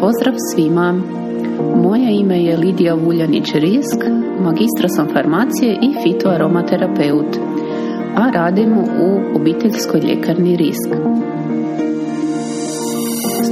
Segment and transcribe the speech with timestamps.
[0.00, 1.02] Pozdrav svima!
[1.76, 4.00] Moje ime je Lidija Vuljanić-Risk,
[4.40, 7.36] magistra sam farmacije i fitoaromaterapeut,
[8.16, 10.88] a radim u obiteljskoj ljekarni Risk.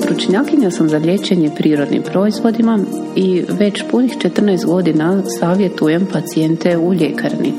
[0.00, 2.79] Stručnjakinja sam za liječenje prirodnim proizvodima
[3.17, 7.53] i već punih 14 godina savjetujem pacijente u ljekarni.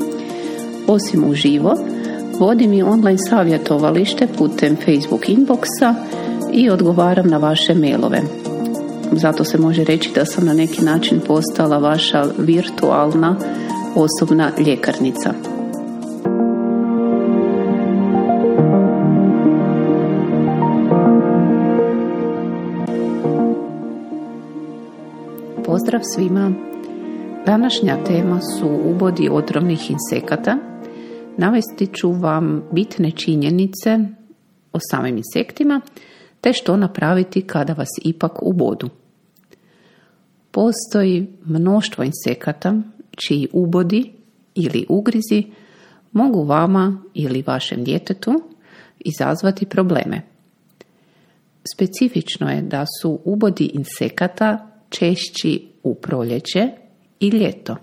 [0.86, 1.74] Osim uživo,
[2.40, 5.94] vodim i online savjetovalište putem Facebook inboxa
[6.52, 8.45] i odgovaram na vaše mailove.
[9.12, 13.36] Zato se može reći da sam na neki način postala vaša virtualna
[13.94, 15.32] osobna ljekarnica.
[25.64, 26.52] Pozdrav svima!
[27.46, 30.58] Današnja tema su ubodi otrovnih insekata.
[31.36, 33.98] Navesti ću vam bitne činjenice
[34.72, 35.80] o samim insektima,
[36.40, 38.88] te što napraviti kada vas ipak ubodu.
[40.56, 42.74] Postoji mnoštvo insekata
[43.16, 44.12] čiji ubodi
[44.54, 45.44] ili ugrizi
[46.12, 48.42] mogu vama ili vašem djetetu
[48.98, 50.22] izazvati probleme.
[51.74, 56.68] Specifično je da su ubodi insekata češći u proljeće
[57.20, 57.76] i ljeto.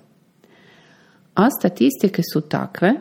[1.35, 2.93] A statistike su takve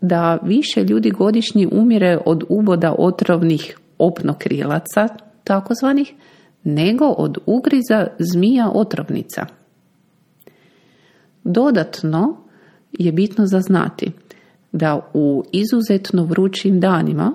[0.00, 5.08] da više ljudi godišnji umire od uboda otrovnih opnokrilaca,
[5.44, 6.14] takozvanih,
[6.68, 9.46] nego od ugriza zmija otrovnica.
[11.44, 12.36] Dodatno
[12.92, 14.12] je bitno zaznati
[14.72, 17.32] da u izuzetno vrućim danima,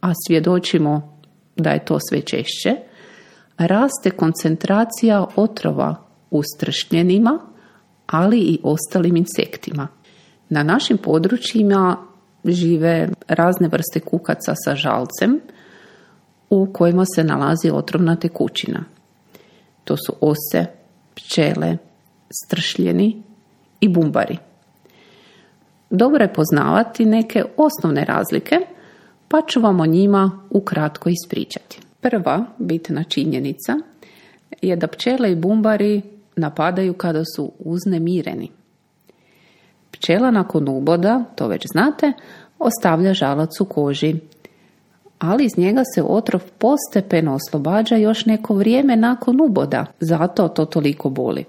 [0.00, 1.18] a svjedočimo
[1.56, 2.76] da je to sve češće,
[3.58, 5.94] raste koncentracija otrova
[6.30, 7.38] u stršnjenima,
[8.06, 9.88] ali i ostalim insektima.
[10.48, 11.96] Na našim područjima
[12.44, 15.40] žive razne vrste kukaca sa žalcem,
[16.50, 18.84] u kojima se nalazi otrovna tekućina.
[19.84, 20.66] To su ose,
[21.14, 21.76] pčele,
[22.44, 23.22] stršljeni
[23.80, 24.36] i bumbari.
[25.90, 28.56] Dobro je poznavati neke osnovne razlike,
[29.28, 31.80] pa ću vam o njima ukratko ispričati.
[32.00, 33.72] Prva bitna činjenica
[34.62, 36.02] je da pčele i bumbari
[36.36, 38.50] napadaju kada su uznemireni.
[39.90, 42.12] Pčela nakon uboda, to već znate,
[42.58, 44.16] ostavlja žalac u koži
[45.20, 51.10] ali iz njega se otrov postepeno oslobađa još neko vrijeme nakon uboda, zato to toliko
[51.10, 51.44] boli.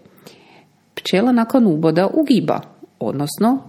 [0.93, 2.61] Pčela nakon uboda ugiba,
[2.99, 3.59] odnosno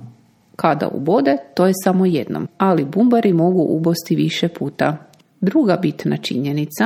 [0.56, 4.96] kada ubode, to je samo jednom, ali bumbari mogu ubosti više puta.
[5.40, 6.84] Druga bitna činjenica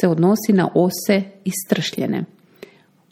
[0.00, 2.24] se odnosi na ose i stršljene.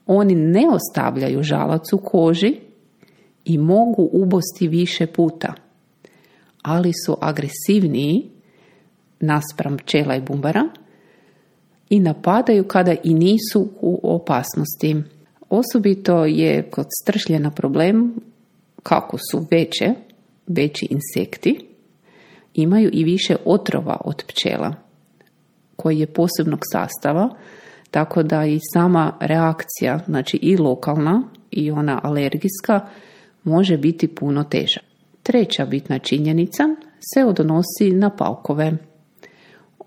[0.06, 2.56] Oni ne ostavljaju žalac u koži
[3.44, 5.54] i mogu ubosti više puta,
[6.62, 8.38] ali su agresivniji
[9.20, 10.68] naspram pčela i bumbara
[11.90, 14.96] i napadaju kada i nisu u opasnosti.
[15.50, 18.14] Osobito je kod stršljena problem
[18.82, 19.94] kako su veće,
[20.46, 21.68] veći insekti,
[22.54, 24.74] imaju i više otrova od pčela
[25.76, 27.28] koji je posebnog sastava,
[27.90, 32.80] tako da i sama reakcija, znači i lokalna i ona alergijska,
[33.44, 34.80] može biti puno teža.
[35.22, 36.62] Treća bitna činjenica
[37.14, 38.72] se odnosi na paukove.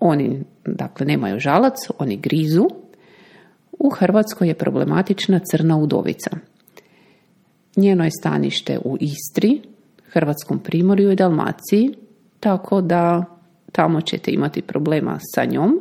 [0.04, 2.66] Oni, dakle, nemaju žalac, oni grizu.
[3.78, 6.30] U Hrvatskoj je problematična crna udovica.
[7.76, 9.60] Njeno je stanište u Istri,
[10.12, 11.94] Hrvatskom primorju i Dalmaciji,
[12.40, 13.24] tako da
[13.72, 15.80] tamo ćete imati problema sa njom.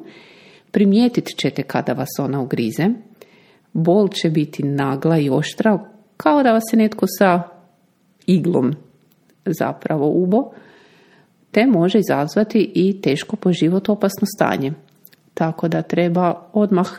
[0.72, 2.88] Primijetit ćete kada vas ona ugrize.
[3.74, 5.80] Bol će biti nagla i oštra,
[6.18, 7.42] kao da vas je netko sa
[8.26, 8.74] iglom
[9.46, 10.52] zapravo ubo
[11.51, 14.73] te može izazvati i teško po život opasno stanje.
[15.34, 16.89] Tako da treba odmah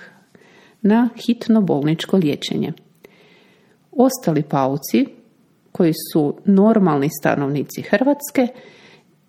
[0.83, 2.73] na hitno bolničko liječenje.
[3.93, 5.07] Ostali pauci
[5.73, 8.49] koji su normalni stanovnici Hrvatske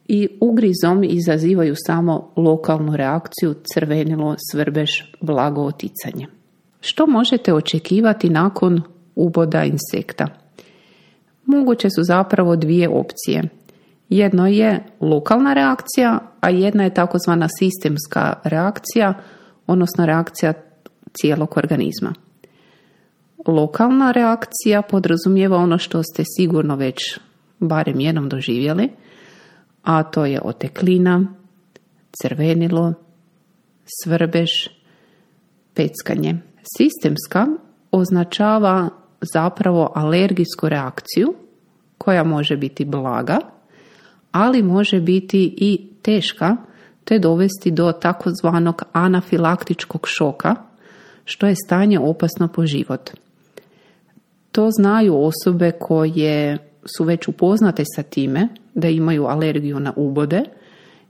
[0.08, 6.28] i ugrizom izazivaju samo lokalnu reakciju crvenilo, svrbeš, blago oticanje.
[6.82, 8.82] Što možete očekivati nakon
[9.16, 10.28] uboda insekta?
[11.46, 13.44] Moguće su zapravo dvije opcije–
[14.18, 19.14] jedno je lokalna reakcija, a jedna je takozvana sistemska reakcija,
[19.68, 20.54] odnosno reakcija
[21.14, 22.14] cijelog organizma.
[23.48, 27.20] Lokalna reakcija podrazumijeva ono što ste sigurno već
[27.60, 28.90] barem jednom doživjeli,
[29.84, 31.26] a to je oteklina,
[32.22, 32.94] crvenilo,
[33.86, 34.50] svrbež,
[35.74, 36.36] peckanje.
[36.78, 37.48] Sistemska
[37.92, 38.90] označava
[39.34, 41.34] zapravo alergijsku reakciju
[41.98, 43.53] koja može biti blaga,
[44.34, 46.58] ali može biti i teška
[47.04, 50.56] te dovesti do takozvanog anafilaktičkog šoka,
[51.26, 53.10] što je stanje opasno po život.
[54.52, 56.58] To znaju osobe koje
[56.98, 60.44] su već upoznate sa time da imaju alergiju na ubode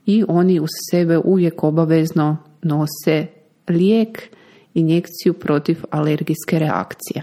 [0.06, 3.26] i oni uz sebe uvijek obavezno nose
[3.68, 4.22] lijek,
[4.74, 7.22] injekciju protiv alergijske reakcije.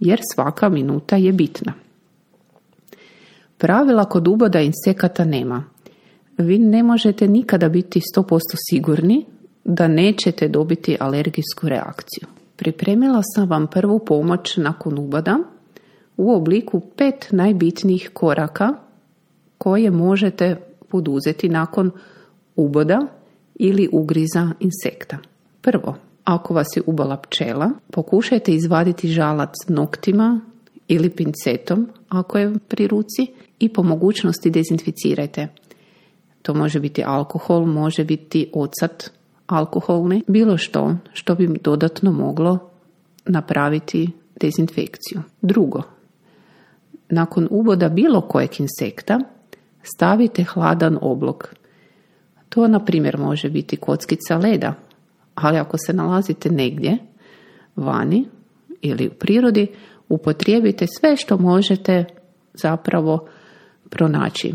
[0.00, 1.72] Jer svaka minuta je bitna.
[3.62, 5.64] Pravila kod uboda insekata nema.
[6.38, 8.38] Vi ne možete nikada biti 100%
[8.70, 9.26] sigurni
[9.64, 12.28] da nećete dobiti alergijsku reakciju.
[12.56, 15.38] Pripremila sam vam prvu pomoć nakon uboda
[16.16, 18.68] u obliku pet najbitnijih koraka
[19.58, 20.56] koje možete
[20.88, 21.90] poduzeti nakon
[22.56, 23.06] uboda
[23.54, 25.18] ili ugriza insekta.
[25.60, 30.40] Prvo, ako vas je ubala pčela, pokušajte izvaditi žalac noktima
[30.88, 33.26] ili pincetom ako je pri ruci
[33.62, 35.48] i po mogućnosti dezinficirajte.
[36.42, 39.10] To može biti alkohol, može biti ocat
[39.46, 42.58] alkoholni, bilo što što bi dodatno moglo
[43.26, 44.10] napraviti
[44.40, 45.22] dezinfekciju.
[45.42, 45.82] Drugo,
[47.08, 49.20] nakon uboda bilo kojeg insekta
[49.82, 51.54] stavite hladan oblog.
[52.48, 54.74] To, na primjer, može biti kockica leda,
[55.34, 56.98] ali ako se nalazite negdje
[57.76, 58.24] vani
[58.80, 59.66] ili u prirodi,
[60.08, 62.04] upotrijebite sve što možete
[62.54, 63.28] zapravo
[63.92, 64.54] pronaći.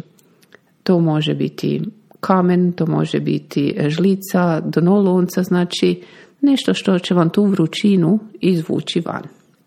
[0.84, 1.82] To može biti
[2.20, 6.04] kamen, to može biti žlica, dno lonca, znači
[6.42, 9.24] nešto što će vam tu vrućinu izvući van.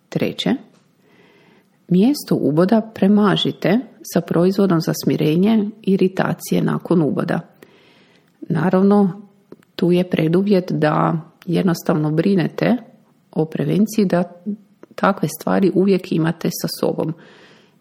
[0.09, 0.51] Treće,
[1.89, 3.79] mjesto uboda premažite
[4.15, 7.41] sa proizvodom za smirenje iritacije nakon uboda.
[8.41, 9.23] Naravno,
[9.77, 12.77] tu je preduvjet da jednostavno brinete
[13.33, 14.33] o prevenciji da
[14.95, 17.13] takve stvari uvijek imate sa sobom.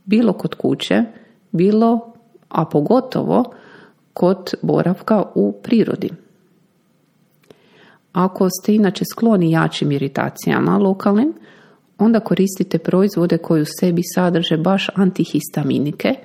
[0.05, 1.03] Bilo kod kuće,
[1.51, 2.13] bilo,
[2.49, 3.53] a pogotovo
[4.13, 6.09] kod boravka u prirodi.
[8.13, 11.33] Ako ste inače skloni jačim iritacijama lokalnim,
[11.97, 16.15] onda koristite proizvode koji u sebi sadrže baš antihistaminike,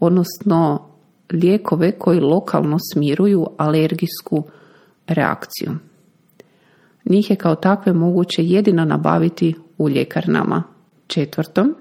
[0.00, 0.88] odnosno
[1.32, 4.44] lijekove koji lokalno smiruju alergijsku
[5.06, 5.72] reakciju.
[7.04, 10.62] Njih je kao takve moguće jedino nabaviti u ljekarnama.
[11.06, 11.74] Četvrtom,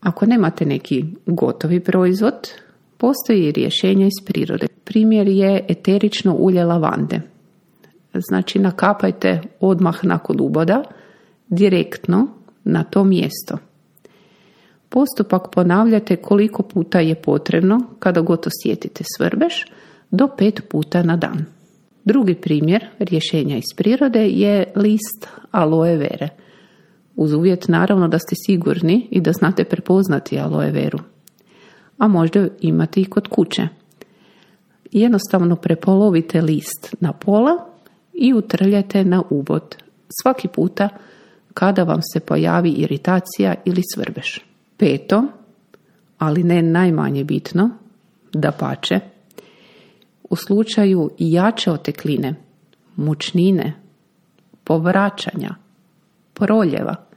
[0.00, 2.34] ako nemate neki gotovi proizvod,
[2.96, 4.66] postoji rješenje iz prirode.
[4.84, 7.20] Primjer je eterično ulje lavande.
[8.14, 10.82] Znači nakapajte odmah nakon uboda
[11.48, 12.28] direktno
[12.64, 13.58] na to mjesto.
[14.88, 19.66] Postupak ponavljate koliko puta je potrebno kada god osjetite svrbeš,
[20.10, 21.44] do pet puta na dan.
[22.04, 26.28] Drugi primjer rješenja iz prirode je list aloe vere.
[27.18, 30.98] Uz uvjet naravno da ste sigurni i da znate prepoznati aloe veru.
[31.98, 33.68] A možda imate i kod kuće.
[34.92, 37.66] Jednostavno prepolovite list na pola
[38.12, 39.76] i utrljajte na ubod.
[40.22, 40.88] Svaki puta
[41.54, 44.44] kada vam se pojavi iritacija ili svrbeš.
[44.76, 45.24] Peto,
[46.18, 47.70] ali ne najmanje bitno,
[48.32, 49.00] da pače,
[50.30, 52.34] u slučaju jače otekline,
[52.96, 53.72] mučnine,
[54.64, 55.54] povraćanja,
[56.34, 57.07] proljeva,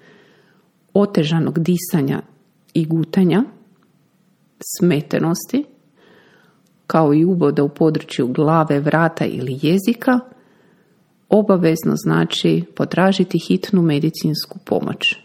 [0.94, 2.22] otežanog disanja
[2.74, 3.44] i gutanja,
[4.78, 5.66] smetenosti,
[6.88, 10.20] kao i uboda u području glave, vrata ili jezika,
[11.30, 15.16] obavezno znači potražiti hitnu medicinsku pomoć.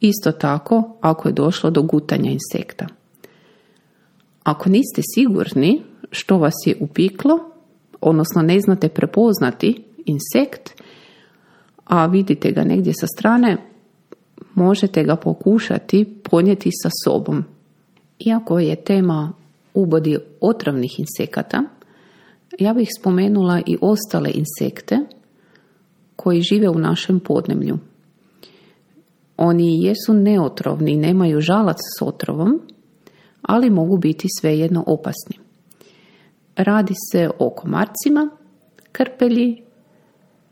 [0.00, 2.86] Isto tako ako je došlo do gutanja insekta.
[4.42, 7.38] Ako niste sigurni što vas je upiklo,
[8.00, 10.82] odnosno ne znate prepoznati insekt,
[11.84, 13.69] a vidite ga negdje sa strane,
[14.60, 17.44] možete ga pokušati ponijeti sa sobom.
[18.18, 19.32] Iako je tema
[19.74, 21.62] ubodi otrovnih insekata,
[22.58, 24.98] ja bih spomenula i ostale insekte
[26.16, 27.78] koji žive u našem podnemlju.
[29.36, 32.60] Oni jesu neotrovni, nemaju žalac s otrovom,
[33.42, 35.38] ali mogu biti svejedno opasni.
[36.56, 38.30] Radi se o komarcima,
[38.92, 39.62] krpelji,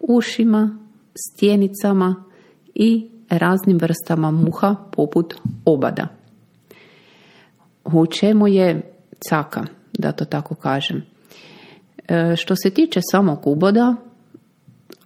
[0.01, 0.79] ušima,
[1.15, 2.25] stjenicama
[2.75, 6.09] i raznim vrstama muha poput obada.
[7.85, 8.93] U čemu je
[9.29, 11.03] caka, da to tako kažem?
[12.09, 13.97] E, što se tiče samog uboda,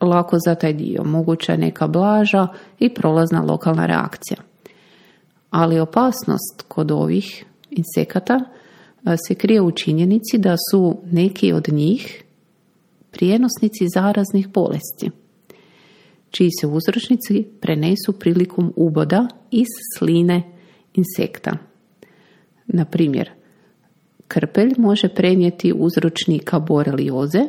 [0.00, 1.04] lako za taj dio.
[1.04, 2.48] Moguća je neka blaža
[2.78, 4.38] i prolazna lokalna reakcija.
[5.50, 12.24] Ali opasnost kod ovih insekata e, se krije u činjenici da su neki od njih
[13.10, 15.10] prijenosnici zaraznih bolesti,
[16.32, 19.66] čiji se uzročnici prenesu prilikom uboda iz
[19.98, 20.42] sline
[20.94, 21.56] insekta.
[22.66, 23.30] Na primjer,
[24.28, 27.42] krpelj može prenijeti uzročnika borelioze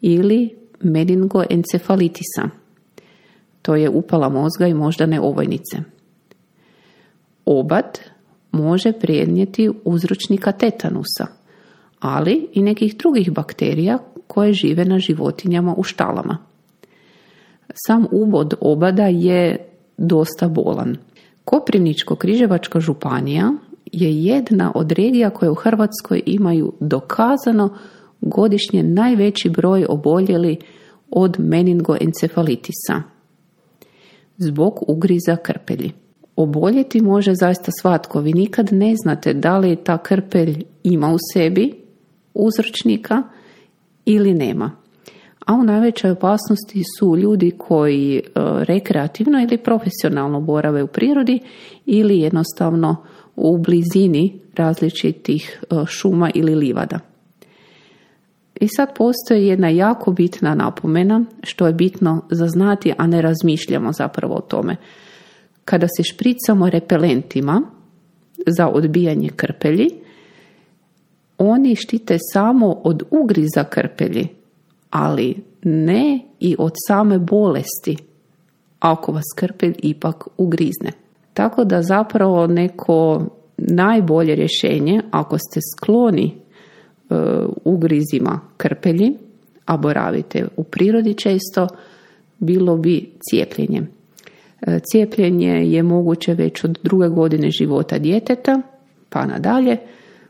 [0.00, 2.48] ili meningoencefalitisa.
[3.62, 5.76] To je upala mozga i moždane ovojnice.
[7.44, 8.00] Obad
[8.52, 11.26] može prijednijeti uzročnika tetanusa,
[12.00, 16.53] ali i nekih drugih bakterija koje žive na životinjama u štalama.
[17.74, 20.96] Sam ubod obada je dosta bolan.
[21.44, 23.52] Koprivničko-križevačka županija
[23.92, 27.76] je jedna od regija koje u Hrvatskoj imaju dokazano
[28.20, 30.58] godišnje najveći broj oboljeli
[31.10, 33.02] od meningoencefalitisa
[34.36, 35.92] zbog ugriza krpelji.
[36.36, 38.20] Oboljeti može zaista svatko.
[38.20, 41.74] Vi nikad ne znate da li ta krpelj ima u sebi
[42.34, 43.22] uzročnika
[44.04, 44.70] ili nema.
[45.46, 48.22] A u najvećoj opasnosti su ljudi koji e,
[48.64, 51.40] rekreativno ili profesionalno borave u prirodi
[51.86, 52.96] ili jednostavno
[53.36, 56.98] u blizini različitih e, šuma ili livada.
[58.60, 64.34] I sad postoji jedna jako bitna napomena što je bitno zaznati, a ne razmišljamo zapravo
[64.34, 64.76] o tome.
[65.64, 67.62] Kada se špricamo repelentima
[68.46, 69.88] za odbijanje krpelji,
[71.38, 74.28] oni štite samo od ugriza krpelji,
[74.94, 77.96] ali ne i od same bolesti
[78.80, 80.92] ako vas krpelj ipak ugrizne.
[81.32, 87.14] Tako da zapravo neko najbolje rješenje ako ste skloni e,
[87.64, 89.12] ugrizima krpelji,
[89.66, 91.68] a boravite u prirodi često,
[92.38, 93.82] bilo bi cijepljenje.
[94.66, 98.60] E, cijepljenje je moguće već od druge godine života djeteta,
[99.08, 99.76] pa nadalje,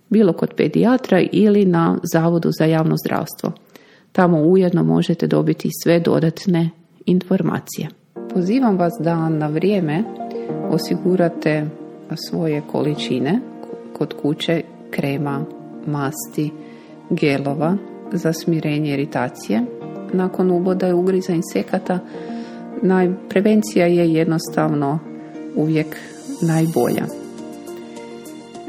[0.09, 3.53] bilo kod pedijatra ili na Zavodu za javno zdravstvo.
[4.17, 6.71] Tamo ujedno možete dobiti sve dodatne
[7.07, 7.89] informacije.
[8.35, 10.05] Pozivam vas da na vrijeme
[10.71, 11.67] osigurate
[12.29, 13.41] svoje količine
[13.99, 15.45] kod kuće krema,
[15.87, 16.51] masti,
[17.11, 17.77] gelova
[18.13, 19.63] za smirenje iritacije.
[20.13, 21.99] Nakon uboda i ugriza insekata
[23.29, 24.99] prevencija je jednostavno
[25.57, 25.97] uvijek
[26.43, 27.05] najbolja.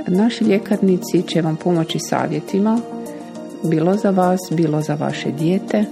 [0.07, 2.79] Naši ljekarnici će vam pomoći savjetima,
[3.63, 5.85] bilo za vas, bilo za vaše dijete,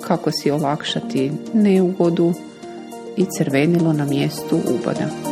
[0.00, 2.32] kako si olakšati neugodu
[3.16, 5.29] i crvenilo na mjestu uboda.